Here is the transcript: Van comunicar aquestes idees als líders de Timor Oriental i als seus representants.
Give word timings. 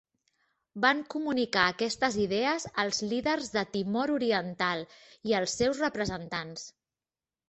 Van 0.83 1.01
comunicar 1.13 1.65
aquestes 1.73 2.15
idees 2.23 2.65
als 2.83 3.01
líders 3.11 3.49
de 3.55 3.63
Timor 3.75 4.13
Oriental 4.13 4.81
i 5.33 5.37
als 5.41 5.55
seus 5.61 5.83
representants. 5.87 6.65